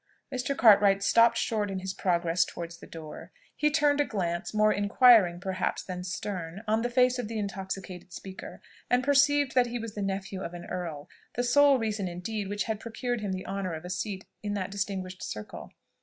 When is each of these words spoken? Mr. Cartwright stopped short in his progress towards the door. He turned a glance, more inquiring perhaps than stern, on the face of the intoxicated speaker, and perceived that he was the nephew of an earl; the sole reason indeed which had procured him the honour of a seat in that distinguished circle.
Mr. 0.33 0.57
Cartwright 0.57 1.03
stopped 1.03 1.37
short 1.37 1.69
in 1.69 1.77
his 1.77 1.93
progress 1.93 2.43
towards 2.43 2.77
the 2.79 2.87
door. 2.87 3.31
He 3.55 3.69
turned 3.69 4.01
a 4.01 4.03
glance, 4.03 4.51
more 4.51 4.73
inquiring 4.73 5.39
perhaps 5.39 5.83
than 5.83 6.03
stern, 6.03 6.63
on 6.67 6.81
the 6.81 6.89
face 6.89 7.19
of 7.19 7.27
the 7.27 7.37
intoxicated 7.37 8.11
speaker, 8.11 8.63
and 8.89 9.03
perceived 9.03 9.53
that 9.53 9.67
he 9.67 9.77
was 9.77 9.93
the 9.93 10.01
nephew 10.01 10.41
of 10.41 10.55
an 10.55 10.65
earl; 10.65 11.07
the 11.35 11.43
sole 11.43 11.77
reason 11.77 12.07
indeed 12.07 12.47
which 12.49 12.63
had 12.63 12.79
procured 12.79 13.21
him 13.21 13.31
the 13.31 13.45
honour 13.45 13.75
of 13.75 13.85
a 13.85 13.91
seat 13.91 14.25
in 14.41 14.55
that 14.55 14.71
distinguished 14.71 15.21
circle. 15.21 15.71